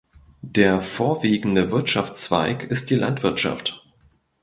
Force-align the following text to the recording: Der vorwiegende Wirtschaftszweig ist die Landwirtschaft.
Der 0.41 0.81
vorwiegende 0.81 1.71
Wirtschaftszweig 1.71 2.63
ist 2.71 2.89
die 2.89 2.95
Landwirtschaft. 2.95 3.85